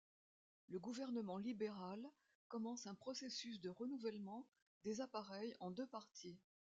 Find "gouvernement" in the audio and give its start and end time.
0.79-1.37